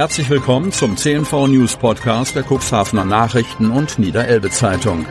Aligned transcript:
Herzlich 0.00 0.30
willkommen 0.30 0.72
zum 0.72 0.96
CNV 0.96 1.48
News 1.48 1.76
Podcast 1.76 2.34
der 2.34 2.42
Cuxhavener 2.42 3.04
Nachrichten 3.04 3.70
und 3.70 3.98
Niederelbe 3.98 4.48
Zeitung. 4.48 5.04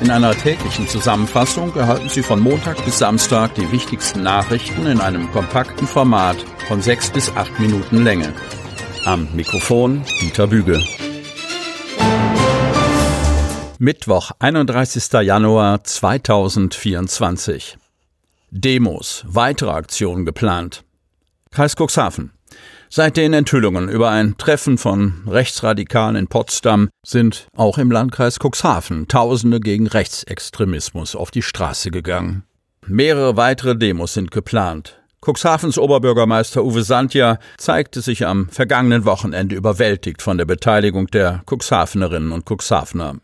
In 0.00 0.10
einer 0.10 0.34
täglichen 0.34 0.88
Zusammenfassung 0.88 1.76
erhalten 1.76 2.08
Sie 2.08 2.22
von 2.22 2.40
Montag 2.40 2.82
bis 2.86 2.98
Samstag 2.98 3.54
die 3.56 3.70
wichtigsten 3.70 4.22
Nachrichten 4.22 4.86
in 4.86 5.02
einem 5.02 5.30
kompakten 5.32 5.86
Format 5.86 6.38
von 6.66 6.80
sechs 6.80 7.10
bis 7.10 7.30
acht 7.36 7.60
Minuten 7.60 8.04
Länge. 8.04 8.32
Am 9.04 9.28
Mikrofon 9.34 10.02
Dieter 10.22 10.46
Büge. 10.46 10.82
Mittwoch, 13.78 14.30
31. 14.38 15.12
Januar 15.12 15.84
2024. 15.84 17.76
Demos, 18.50 19.24
weitere 19.26 19.72
Aktionen 19.72 20.24
geplant. 20.24 20.84
Kreis 21.50 21.76
Cuxhaven. 21.76 22.32
Seit 22.90 23.18
den 23.18 23.34
Enthüllungen 23.34 23.90
über 23.90 24.08
ein 24.08 24.38
Treffen 24.38 24.78
von 24.78 25.22
Rechtsradikalen 25.26 26.16
in 26.16 26.26
Potsdam 26.26 26.88
sind 27.04 27.48
auch 27.54 27.76
im 27.76 27.90
Landkreis 27.90 28.38
Cuxhaven 28.38 29.08
Tausende 29.08 29.60
gegen 29.60 29.86
Rechtsextremismus 29.86 31.14
auf 31.14 31.30
die 31.30 31.42
Straße 31.42 31.90
gegangen. 31.90 32.44
Mehrere 32.86 33.36
weitere 33.36 33.76
Demos 33.76 34.14
sind 34.14 34.30
geplant. 34.30 34.98
Cuxhavens 35.20 35.76
Oberbürgermeister 35.76 36.64
Uwe 36.64 36.82
Sandja 36.82 37.38
zeigte 37.58 38.00
sich 38.00 38.24
am 38.24 38.48
vergangenen 38.48 39.04
Wochenende 39.04 39.54
überwältigt 39.54 40.22
von 40.22 40.38
der 40.38 40.46
Beteiligung 40.46 41.08
der 41.08 41.42
Cuxhavenerinnen 41.46 42.32
und 42.32 42.48
Cuxhavener. 42.48 43.16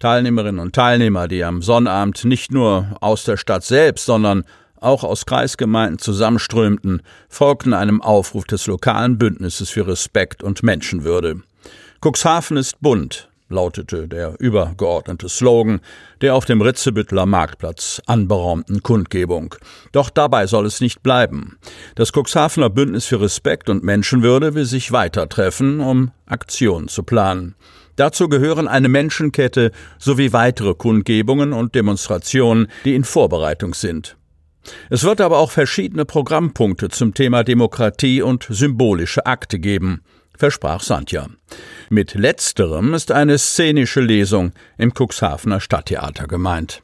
Teilnehmerinnen 0.00 0.60
und 0.60 0.74
Teilnehmer, 0.74 1.28
die 1.28 1.44
am 1.44 1.60
Sonnabend 1.60 2.24
nicht 2.24 2.50
nur 2.50 2.96
aus 3.00 3.24
der 3.24 3.36
Stadt 3.36 3.64
selbst, 3.64 4.06
sondern 4.06 4.44
auch 4.82 5.04
aus 5.04 5.26
Kreisgemeinden 5.26 5.98
zusammenströmten, 5.98 7.02
folgten 7.28 7.74
einem 7.74 8.02
Aufruf 8.02 8.44
des 8.44 8.66
lokalen 8.66 9.18
Bündnisses 9.18 9.70
für 9.70 9.86
Respekt 9.86 10.42
und 10.42 10.62
Menschenwürde. 10.62 11.42
Cuxhaven 12.00 12.56
ist 12.56 12.80
bunt, 12.80 13.28
lautete 13.48 14.08
der 14.08 14.34
übergeordnete 14.40 15.28
Slogan 15.28 15.80
der 16.20 16.34
auf 16.34 16.44
dem 16.44 16.60
Ritzebüttler 16.60 17.26
Marktplatz 17.26 18.02
anberaumten 18.06 18.82
Kundgebung. 18.82 19.54
Doch 19.92 20.10
dabei 20.10 20.46
soll 20.46 20.66
es 20.66 20.80
nicht 20.80 21.02
bleiben. 21.02 21.58
Das 21.94 22.12
Cuxhavener 22.12 22.70
Bündnis 22.70 23.06
für 23.06 23.20
Respekt 23.20 23.68
und 23.68 23.84
Menschenwürde 23.84 24.54
will 24.54 24.64
sich 24.64 24.90
weiter 24.90 25.28
treffen, 25.28 25.80
um 25.80 26.10
Aktionen 26.26 26.88
zu 26.88 27.02
planen. 27.02 27.54
Dazu 27.96 28.28
gehören 28.28 28.68
eine 28.68 28.88
Menschenkette 28.88 29.70
sowie 29.98 30.32
weitere 30.32 30.74
Kundgebungen 30.74 31.52
und 31.52 31.74
Demonstrationen, 31.74 32.68
die 32.84 32.94
in 32.94 33.04
Vorbereitung 33.04 33.74
sind. 33.74 34.16
Es 34.90 35.04
wird 35.04 35.20
aber 35.20 35.38
auch 35.38 35.50
verschiedene 35.50 36.04
Programmpunkte 36.04 36.88
zum 36.88 37.14
Thema 37.14 37.44
Demokratie 37.44 38.22
und 38.22 38.46
symbolische 38.48 39.26
Akte 39.26 39.58
geben, 39.58 40.02
versprach 40.36 40.82
Sandja. 40.82 41.28
Mit 41.88 42.14
letzterem 42.14 42.94
ist 42.94 43.12
eine 43.12 43.38
szenische 43.38 44.00
Lesung 44.00 44.52
im 44.78 44.92
Cuxhavener 44.92 45.60
Stadttheater 45.60 46.26
gemeint. 46.26 46.82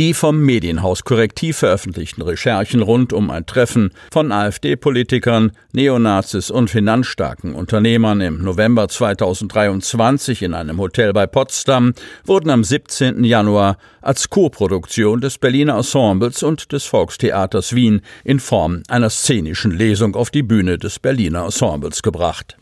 Die 0.00 0.14
vom 0.14 0.40
Medienhaus 0.40 1.04
Korrektiv 1.04 1.58
veröffentlichten 1.58 2.22
Recherchen 2.22 2.80
rund 2.80 3.12
um 3.12 3.28
ein 3.28 3.44
Treffen 3.44 3.90
von 4.10 4.32
AfD-Politikern, 4.32 5.52
Neonazis 5.74 6.50
und 6.50 6.70
finanzstarken 6.70 7.54
Unternehmern 7.54 8.22
im 8.22 8.42
November 8.42 8.88
2023 8.88 10.40
in 10.40 10.54
einem 10.54 10.78
Hotel 10.78 11.12
bei 11.12 11.26
Potsdam 11.26 11.92
wurden 12.24 12.48
am 12.48 12.64
17. 12.64 13.24
Januar 13.24 13.76
als 14.00 14.30
Co-Produktion 14.30 15.20
des 15.20 15.36
Berliner 15.36 15.76
Ensembles 15.76 16.42
und 16.42 16.72
des 16.72 16.86
Volkstheaters 16.86 17.74
Wien 17.74 18.00
in 18.24 18.40
Form 18.40 18.82
einer 18.88 19.10
szenischen 19.10 19.70
Lesung 19.70 20.16
auf 20.16 20.30
die 20.30 20.42
Bühne 20.42 20.78
des 20.78 20.98
Berliner 20.98 21.44
Ensembles 21.44 22.02
gebracht. 22.02 22.56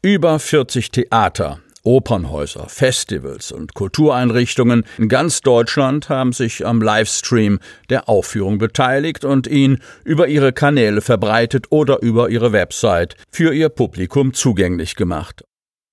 Über 0.00 0.38
40 0.38 0.90
Theater, 0.90 1.60
Opernhäuser, 1.90 2.68
Festivals 2.68 3.50
und 3.50 3.74
Kultureinrichtungen 3.74 4.84
in 4.96 5.08
ganz 5.08 5.40
Deutschland 5.40 6.08
haben 6.08 6.32
sich 6.32 6.64
am 6.64 6.80
Livestream 6.80 7.58
der 7.88 8.08
Aufführung 8.08 8.58
beteiligt 8.58 9.24
und 9.24 9.48
ihn 9.48 9.80
über 10.04 10.28
ihre 10.28 10.52
Kanäle 10.52 11.00
verbreitet 11.00 11.66
oder 11.70 12.00
über 12.00 12.30
ihre 12.30 12.52
Website 12.52 13.16
für 13.32 13.52
ihr 13.52 13.70
Publikum 13.70 14.34
zugänglich 14.34 14.94
gemacht. 14.94 15.42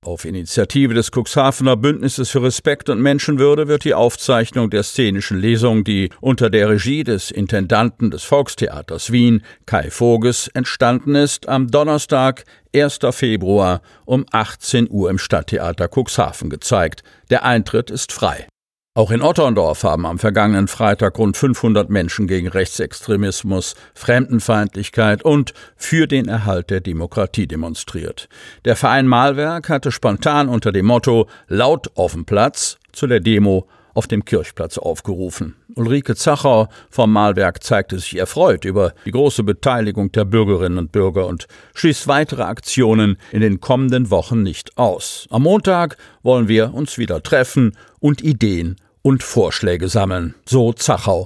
Auf 0.07 0.23
Initiative 0.23 0.93
des 0.93 1.11
Cuxhavener 1.11 1.75
Bündnisses 1.75 2.29
für 2.29 2.41
Respekt 2.41 2.89
und 2.89 3.01
Menschenwürde 3.01 3.67
wird 3.67 3.83
die 3.83 3.93
Aufzeichnung 3.93 4.69
der 4.69 4.83
szenischen 4.83 5.37
Lesung, 5.37 5.83
die 5.83 6.11
unter 6.21 6.49
der 6.49 6.69
Regie 6.69 7.03
des 7.03 7.29
Intendanten 7.29 8.09
des 8.09 8.23
Volkstheaters 8.23 9.11
Wien, 9.11 9.43
Kai 9.65 9.89
Voges, 9.91 10.47
entstanden 10.53 11.15
ist, 11.15 11.49
am 11.49 11.67
Donnerstag, 11.67 12.45
1. 12.73 12.99
Februar 13.11 13.81
um 14.05 14.25
18 14.31 14.89
Uhr 14.89 15.09
im 15.09 15.17
Stadttheater 15.17 15.89
Cuxhaven 15.93 16.49
gezeigt. 16.49 17.03
Der 17.29 17.43
Eintritt 17.43 17.91
ist 17.91 18.13
frei. 18.13 18.47
Auch 18.97 19.11
in 19.11 19.21
Otterndorf 19.21 19.83
haben 19.83 20.07
am 20.07 20.17
vergangenen 20.17 20.67
Freitag 20.67 21.19
rund 21.19 21.37
500 21.37 21.87
Menschen 21.87 22.25
gegen 22.25 22.47
Rechtsextremismus, 22.47 23.75
Fremdenfeindlichkeit 23.93 25.21
und 25.21 25.53
für 25.75 26.07
den 26.07 26.27
Erhalt 26.27 26.71
der 26.71 26.81
Demokratie 26.81 27.45
demonstriert. 27.45 28.27
Der 28.65 28.75
Verein 28.75 29.05
Malwerk 29.05 29.69
hatte 29.69 29.91
spontan 29.91 30.49
unter 30.49 30.71
dem 30.71 30.87
Motto 30.87 31.27
Laut 31.47 31.91
auf 31.93 32.13
dem 32.13 32.25
Platz 32.25 32.79
zu 32.91 33.05
der 33.05 33.19
Demo 33.19 33.67
auf 33.93 34.07
dem 34.07 34.25
Kirchplatz 34.25 34.79
aufgerufen. 34.79 35.55
Ulrike 35.75 36.15
Zacher 36.15 36.67
vom 36.89 37.13
Malwerk 37.13 37.61
zeigte 37.61 37.99
sich 37.99 38.17
erfreut 38.17 38.65
über 38.65 38.93
die 39.05 39.11
große 39.11 39.43
Beteiligung 39.43 40.11
der 40.11 40.25
Bürgerinnen 40.25 40.79
und 40.79 40.91
Bürger 40.91 41.27
und 41.27 41.47
schließt 41.75 42.07
weitere 42.07 42.43
Aktionen 42.43 43.17
in 43.31 43.41
den 43.41 43.61
kommenden 43.61 44.09
Wochen 44.09 44.41
nicht 44.41 44.75
aus. 44.75 45.27
Am 45.29 45.43
Montag 45.43 45.97
wollen 46.23 46.47
wir 46.47 46.73
uns 46.73 46.97
wieder 46.97 47.21
treffen 47.21 47.77
und 47.99 48.23
Ideen 48.23 48.77
und 49.07 49.23
Vorschläge 49.23 49.87
sammeln. 49.87 50.35
So 50.45 50.73
Zachau. 50.73 51.23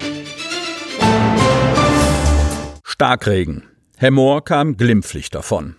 Starkregen. 2.84 3.64
Herr 3.98 4.12
Mohr 4.12 4.46
kam 4.46 4.78
glimpflich 4.78 5.32
davon. 5.32 5.76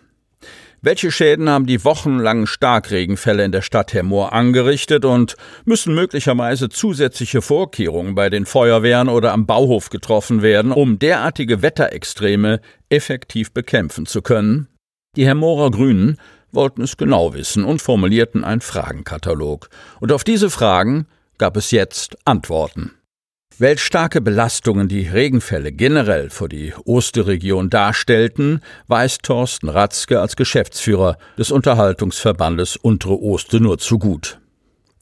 Welche 0.81 1.13
Schäden 1.13 1.49
haben 1.49 1.67
die 1.67 1.85
wochenlangen 1.85 2.49
Starkregenfälle 2.49 3.45
in 3.45 3.53
der 3.53 3.63
Stadt 3.63 3.95
Hermoor 3.95 4.33
angerichtet 4.33 5.05
und 5.05 5.37
müssen 5.65 5.95
möglicherweise 5.95 6.69
zusätzliche 6.69 7.41
Vorkehrungen 7.41 8.17
bei 8.17 8.31
den 8.31 8.47
Feuerwehren 8.47 9.09
oder 9.09 9.33
am 9.33 9.47
Bauhof 9.47 9.89
getroffen 9.89 10.43
werden, 10.43 10.73
um 10.73 10.99
derartige 10.99 11.63
Wetterextreme 11.63 12.61
effektiv 12.89 13.53
bekämpfen 13.53 14.07
zu 14.07 14.23
können? 14.23 14.67
Die 15.15 15.25
Hermoorer 15.25 15.71
Grünen 15.71 16.19
wollten 16.51 16.83
es 16.83 16.97
genau 16.97 17.33
wissen 17.33 17.63
und 17.63 17.81
formulierten 17.81 18.43
einen 18.43 18.61
Fragenkatalog. 18.61 19.69
Und 20.01 20.11
auf 20.11 20.25
diese 20.25 20.51
Fragen 20.51 21.07
gab 21.42 21.56
es 21.56 21.72
jetzt 21.72 22.16
Antworten. 22.25 22.92
Welch 23.58 23.80
starke 23.80 24.20
Belastungen 24.20 24.86
die 24.86 25.08
Regenfälle 25.08 25.72
generell 25.72 26.30
für 26.30 26.48
die 26.48 26.72
Osterregion 26.84 27.69
darstellten, 27.69 28.60
weiß 28.86 29.19
Thorsten 29.19 29.69
Ratzke 29.69 30.20
als 30.20 30.36
Geschäftsführer 30.36 31.19
des 31.36 31.50
Unterhaltungsverbandes 31.50 32.76
Untere 32.76 33.20
Oste 33.20 33.58
nur 33.58 33.78
zu 33.78 33.98
gut. 33.98 34.38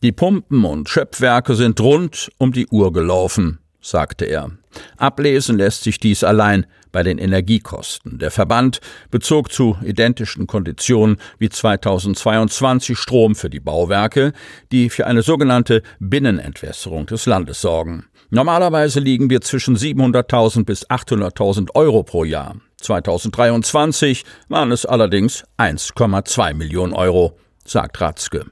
Die 0.03 0.13
Pumpen 0.13 0.65
und 0.65 0.89
Schöpfwerke 0.89 1.55
sind 1.55 1.79
rund 1.79 2.31
um 2.39 2.53
die 2.53 2.69
Uhr 2.69 2.91
gelaufen, 2.95 3.59
sagte 3.83 4.25
er. 4.25 4.51
Ablesen 4.97 5.59
lässt 5.59 5.83
sich 5.83 6.01
dies 6.01 6.25
allein 6.25 6.65
bei 6.93 7.03
den 7.03 7.19
Energiekosten. 7.19 8.19
Der 8.19 8.31
Verband 8.31 8.81
bezog 9.11 9.53
zu 9.53 9.77
identischen 9.83 10.47
Konditionen 10.47 11.17
wie 11.39 11.49
2022 11.49 12.97
Strom 12.99 13.35
für 13.35 13.51
die 13.51 13.61
Bauwerke, 13.61 14.33
die 14.73 14.91
für 14.91 15.07
eine 15.07 15.23
sogenannte 15.23 15.83
Binnenentwässerung 15.99 17.07
des 17.07 17.27
Landes 17.27 17.61
sorgen. 17.61 18.07
Normalerweise 18.31 19.01
liegen 19.01 19.29
wir 19.29 19.41
zwischen 19.41 19.77
700.000 19.77 20.65
bis 20.65 20.89
800.000 20.89 21.75
Euro 21.75 22.03
pro 22.03 22.25
Jahr. 22.25 22.57
2023 22.81 24.25
waren 24.49 24.73
es 24.73 24.87
allerdings 24.87 25.45
1,2 25.59 26.55
Millionen 26.55 26.93
Euro, 26.93 27.37
sagt 27.65 28.01
Ratzke. 28.01 28.47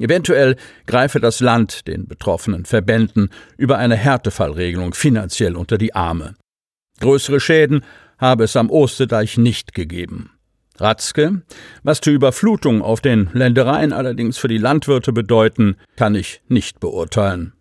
Eventuell 0.00 0.56
greife 0.86 1.20
das 1.20 1.40
Land 1.40 1.86
den 1.86 2.08
betroffenen 2.08 2.64
Verbänden 2.64 3.30
über 3.58 3.76
eine 3.76 3.96
Härtefallregelung 3.96 4.94
finanziell 4.94 5.56
unter 5.56 5.76
die 5.76 5.94
Arme. 5.94 6.34
Größere 7.00 7.40
Schäden 7.40 7.84
habe 8.18 8.44
es 8.44 8.56
am 8.56 8.70
Osterdeich 8.70 9.38
nicht 9.38 9.74
gegeben. 9.74 10.30
Ratzke, 10.78 11.42
was 11.82 12.00
die 12.00 12.10
Überflutung 12.10 12.80
auf 12.80 13.00
den 13.00 13.28
Ländereien 13.32 13.92
allerdings 13.92 14.38
für 14.38 14.48
die 14.48 14.58
Landwirte 14.58 15.12
bedeuten, 15.12 15.76
kann 15.96 16.14
ich 16.14 16.40
nicht 16.48 16.80
beurteilen. 16.80 17.52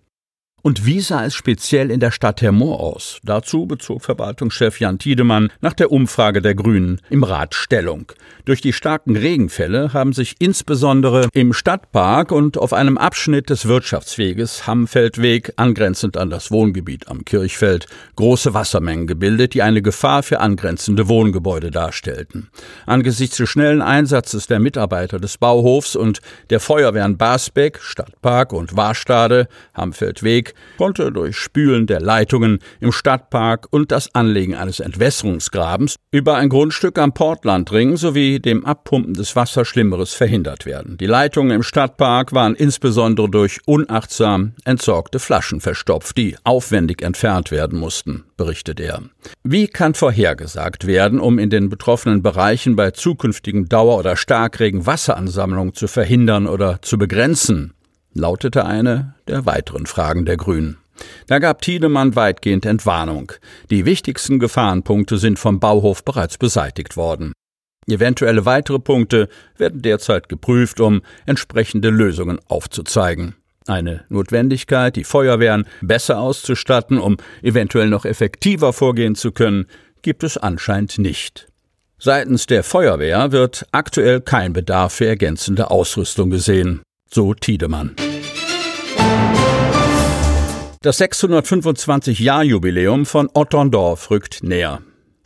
Und 0.61 0.85
wie 0.85 0.99
sah 0.99 1.25
es 1.25 1.35
speziell 1.35 1.89
in 1.89 1.99
der 1.99 2.11
Stadt 2.11 2.41
Hermoor 2.41 2.79
aus? 2.81 3.19
Dazu 3.23 3.65
bezog 3.65 4.03
Verwaltungschef 4.03 4.79
Jan 4.79 4.99
Tiedemann 4.99 5.51
nach 5.61 5.73
der 5.73 5.91
Umfrage 5.91 6.41
der 6.41 6.55
Grünen 6.55 6.99
im 7.09 7.23
Rat 7.23 7.55
Stellung. 7.55 8.11
Durch 8.43 8.61
die 8.61 8.73
starken 8.73 9.15
Regenfälle 9.15 9.93
haben 9.93 10.11
sich 10.11 10.35
insbesondere 10.39 11.29
im 11.33 11.53
Stadtpark 11.53 12.31
und 12.31 12.57
auf 12.57 12.73
einem 12.73 12.97
Abschnitt 12.97 13.49
des 13.49 13.67
Wirtschaftsweges 13.67 14.67
Hammfeldweg 14.67 15.53
angrenzend 15.55 16.17
an 16.17 16.29
das 16.29 16.51
Wohngebiet 16.51 17.07
am 17.07 17.23
Kirchfeld 17.23 17.87
große 18.15 18.53
Wassermengen 18.53 19.07
gebildet, 19.07 19.53
die 19.53 19.61
eine 19.61 19.81
Gefahr 19.81 20.23
für 20.23 20.39
angrenzende 20.39 21.07
Wohngebäude 21.07 21.71
darstellten. 21.71 22.49
Angesichts 22.85 23.37
des 23.37 23.49
schnellen 23.49 23.81
Einsatzes 23.81 24.47
der 24.47 24.59
Mitarbeiter 24.59 25.19
des 25.19 25.37
Bauhofs 25.37 25.95
und 25.95 26.19
der 26.49 26.59
Feuerwehren 26.59 27.17
Basbeck, 27.17 27.79
Stadtpark 27.81 28.51
und 28.51 28.75
Warstade, 28.75 29.47
Hammfeldweg 29.73 30.48
konnte 30.77 31.11
durch 31.11 31.37
Spülen 31.37 31.87
der 31.87 32.01
Leitungen 32.01 32.59
im 32.79 32.91
Stadtpark 32.91 33.67
und 33.71 33.91
das 33.91 34.13
Anlegen 34.15 34.55
eines 34.55 34.79
Entwässerungsgrabens 34.79 35.95
über 36.11 36.35
ein 36.35 36.49
Grundstück 36.49 36.97
am 36.97 37.13
Portlandring 37.13 37.97
sowie 37.97 38.39
dem 38.39 38.65
Abpumpen 38.65 39.13
des 39.13 39.35
Wassers 39.35 39.67
Schlimmeres 39.67 40.13
verhindert 40.13 40.65
werden. 40.65 40.97
Die 40.97 41.05
Leitungen 41.05 41.51
im 41.51 41.63
Stadtpark 41.63 42.33
waren 42.33 42.55
insbesondere 42.55 43.29
durch 43.29 43.59
unachtsam 43.65 44.53
entsorgte 44.65 45.19
Flaschen 45.19 45.61
verstopft, 45.61 46.17
die 46.17 46.35
aufwendig 46.43 47.01
entfernt 47.01 47.51
werden 47.51 47.79
mussten, 47.79 48.23
berichtet 48.37 48.79
er. 48.79 49.01
Wie 49.43 49.67
kann 49.67 49.93
vorhergesagt 49.93 50.87
werden, 50.87 51.19
um 51.19 51.39
in 51.39 51.49
den 51.49 51.69
betroffenen 51.69 52.21
Bereichen 52.21 52.75
bei 52.75 52.91
zukünftigen 52.91 53.69
Dauer- 53.69 53.99
oder 53.99 54.15
Starkregen 54.15 54.85
Wasseransammlung 54.85 55.73
zu 55.73 55.87
verhindern 55.87 56.47
oder 56.47 56.81
zu 56.81 56.97
begrenzen? 56.97 57.73
Lautete 58.19 58.65
eine 58.65 59.15
der 59.27 59.45
weiteren 59.45 59.85
Fragen 59.85 60.25
der 60.25 60.37
Grünen. 60.37 60.77
Da 61.27 61.39
gab 61.39 61.61
Tiedemann 61.61 62.15
weitgehend 62.15 62.65
Entwarnung. 62.65 63.31
Die 63.69 63.85
wichtigsten 63.85 64.39
Gefahrenpunkte 64.39 65.17
sind 65.17 65.39
vom 65.39 65.59
Bauhof 65.59 66.03
bereits 66.03 66.37
beseitigt 66.37 66.97
worden. 66.97 67.33
Eventuelle 67.87 68.45
weitere 68.45 68.79
Punkte 68.79 69.29
werden 69.57 69.81
derzeit 69.81 70.29
geprüft, 70.29 70.79
um 70.79 71.01
entsprechende 71.25 71.89
Lösungen 71.89 72.39
aufzuzeigen. 72.47 73.35
Eine 73.65 74.03
Notwendigkeit, 74.09 74.95
die 74.95 75.03
Feuerwehren 75.03 75.65
besser 75.81 76.19
auszustatten, 76.19 76.99
um 76.99 77.17
eventuell 77.41 77.89
noch 77.89 78.05
effektiver 78.05 78.73
vorgehen 78.73 79.15
zu 79.15 79.31
können, 79.31 79.65
gibt 80.01 80.23
es 80.23 80.37
anscheinend 80.37 80.97
nicht. 80.97 81.47
Seitens 81.97 82.45
der 82.45 82.63
Feuerwehr 82.63 83.31
wird 83.31 83.65
aktuell 83.71 84.21
kein 84.21 84.53
Bedarf 84.53 84.93
für 84.93 85.07
ergänzende 85.07 85.71
Ausrüstung 85.71 86.29
gesehen 86.29 86.81
so 87.11 87.33
Tiedemann. 87.33 87.95
Das 90.81 91.01
625-Jahr-Jubiläum 91.01 93.05
von 93.05 93.29
Otterndorf 93.33 94.09
rückt 94.11 94.43
näher. 94.43 94.81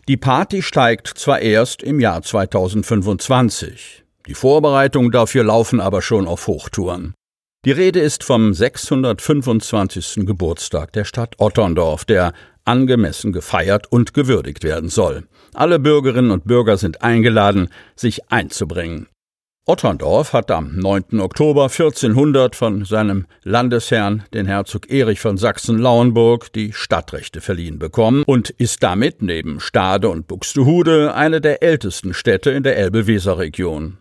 Die 0.07 0.17
Party 0.17 0.63
steigt 0.63 1.07
zwar 1.07 1.41
erst 1.41 1.83
im 1.83 2.00
Jahr 2.00 2.23
2025, 2.23 4.03
die 4.25 4.33
Vorbereitungen 4.33 5.11
dafür 5.11 5.44
laufen 5.44 5.79
aber 5.79 6.01
schon 6.01 6.27
auf 6.27 6.47
Hochtouren. 6.47 7.13
Die 7.65 7.71
Rede 7.71 8.00
ist 8.00 8.23
vom 8.23 8.55
625. 8.55 10.25
Geburtstag 10.25 10.91
der 10.94 11.05
Stadt 11.05 11.35
Otterndorf, 11.38 12.03
der 12.03 12.33
angemessen 12.65 13.31
gefeiert 13.31 13.85
und 13.91 14.15
gewürdigt 14.15 14.63
werden 14.63 14.89
soll. 14.89 15.27
Alle 15.53 15.77
Bürgerinnen 15.77 16.31
und 16.31 16.45
Bürger 16.45 16.77
sind 16.77 17.03
eingeladen, 17.03 17.69
sich 17.95 18.31
einzubringen. 18.31 19.06
Otterndorf 19.65 20.33
hat 20.33 20.51
am 20.51 20.75
9. 20.75 21.21
Oktober 21.21 21.63
1400 21.69 22.54
von 22.54 22.83
seinem 22.83 23.27
Landesherrn, 23.44 24.24
den 24.33 24.45
Herzog 24.45 24.92
Erich 24.92 25.21
von 25.21 25.38
Sachsen-Lauenburg, 25.38 26.51
die 26.51 26.74
Stadtrechte 26.74 27.39
verliehen 27.39 27.80
bekommen 27.80 28.24
und 28.27 28.50
ist 28.50 28.83
damit 28.83 29.21
neben 29.21 29.62
Stade 29.62 30.10
und 30.10 30.27
Buxtehude 30.27 31.13
eine 31.15 31.39
der 31.39 31.63
ältesten 31.63 32.13
Städte 32.13 32.51
in 32.51 32.63
der 32.63 32.75
Elbe-Weser-Region. 32.75 34.00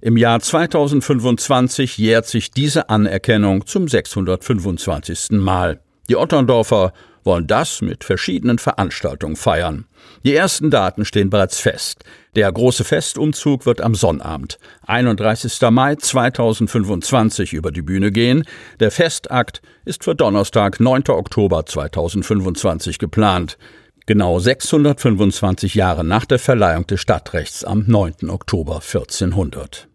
Im 0.00 0.16
Jahr 0.16 0.40
2025 0.40 1.96
jährt 1.96 2.26
sich 2.26 2.50
diese 2.50 2.88
Anerkennung 2.88 3.66
zum 3.66 3.86
625. 3.86 5.38
Mal. 5.38 5.80
Die 6.08 6.16
Otterndorfer 6.16 6.92
wollen 7.24 7.46
das 7.46 7.82
mit 7.82 8.04
verschiedenen 8.04 8.58
Veranstaltungen 8.58 9.36
feiern. 9.36 9.86
Die 10.24 10.34
ersten 10.34 10.70
Daten 10.70 11.04
stehen 11.04 11.30
bereits 11.30 11.60
fest. 11.60 12.04
Der 12.36 12.50
große 12.50 12.84
Festumzug 12.84 13.66
wird 13.66 13.80
am 13.80 13.94
Sonnabend, 13.94 14.58
31. 14.86 15.60
Mai 15.70 15.96
2025, 15.96 17.52
über 17.52 17.72
die 17.72 17.82
Bühne 17.82 18.12
gehen. 18.12 18.44
Der 18.78 18.90
Festakt 18.90 19.62
ist 19.84 20.04
für 20.04 20.14
Donnerstag, 20.14 20.78
9. 20.78 21.08
Oktober 21.08 21.66
2025 21.66 22.98
geplant. 22.98 23.58
Genau 24.06 24.38
625 24.38 25.74
Jahre 25.74 26.04
nach 26.04 26.24
der 26.24 26.38
Verleihung 26.38 26.86
des 26.86 27.00
Stadtrechts 27.00 27.64
am 27.64 27.84
9. 27.86 28.30
Oktober 28.30 28.76
1400. 28.76 29.89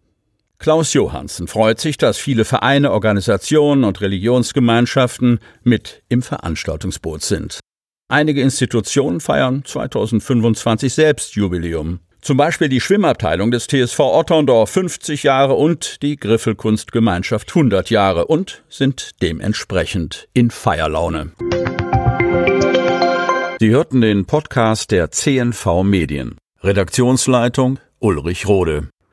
Klaus 0.58 0.92
Johansen 0.94 1.48
freut 1.48 1.80
sich, 1.80 1.98
dass 1.98 2.18
viele 2.18 2.44
Vereine, 2.44 2.92
Organisationen 2.92 3.84
und 3.84 4.00
Religionsgemeinschaften 4.00 5.38
mit 5.62 6.02
im 6.08 6.22
Veranstaltungsboot 6.22 7.22
sind. 7.22 7.60
Einige 8.08 8.40
Institutionen 8.40 9.20
feiern 9.20 9.64
2025 9.64 10.94
selbst 10.94 11.34
Jubiläum. 11.34 12.00
Zum 12.20 12.36
Beispiel 12.36 12.68
die 12.68 12.80
Schwimmabteilung 12.80 13.50
des 13.50 13.68
TSV 13.68 14.00
Otterndorf 14.00 14.70
50 14.70 15.22
Jahre 15.22 15.54
und 15.54 16.02
die 16.02 16.16
Griffelkunstgemeinschaft 16.16 17.50
100 17.50 17.90
Jahre 17.90 18.26
und 18.26 18.64
sind 18.68 19.22
dementsprechend 19.22 20.28
in 20.32 20.50
Feierlaune. 20.50 21.32
Sie 23.60 23.70
hörten 23.70 24.00
den 24.00 24.26
Podcast 24.26 24.90
der 24.90 25.10
CNV 25.10 25.82
Medien. 25.84 26.36
Redaktionsleitung 26.62 27.78
Ulrich 28.00 28.46
Rode. 28.46 28.88